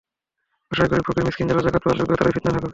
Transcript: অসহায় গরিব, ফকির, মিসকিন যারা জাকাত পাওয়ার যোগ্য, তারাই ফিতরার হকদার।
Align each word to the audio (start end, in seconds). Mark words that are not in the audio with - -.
অসহায় 0.71 0.89
গরিব, 0.91 1.05
ফকির, 1.07 1.25
মিসকিন 1.27 1.47
যারা 1.49 1.65
জাকাত 1.65 1.81
পাওয়ার 1.83 1.99
যোগ্য, 1.99 2.11
তারাই 2.19 2.33
ফিতরার 2.35 2.55
হকদার। 2.55 2.69